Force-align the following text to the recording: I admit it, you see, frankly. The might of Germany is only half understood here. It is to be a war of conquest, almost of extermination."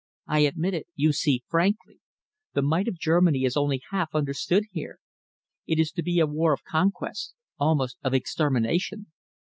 I 0.25 0.39
admit 0.39 0.73
it, 0.73 0.87
you 0.95 1.13
see, 1.13 1.43
frankly. 1.47 1.99
The 2.55 2.63
might 2.63 2.87
of 2.87 2.97
Germany 2.97 3.43
is 3.45 3.55
only 3.55 3.83
half 3.91 4.15
understood 4.15 4.63
here. 4.71 4.97
It 5.67 5.77
is 5.77 5.91
to 5.91 6.01
be 6.01 6.19
a 6.19 6.25
war 6.25 6.53
of 6.53 6.63
conquest, 6.63 7.35
almost 7.59 7.97
of 8.03 8.15
extermination." 8.15 9.11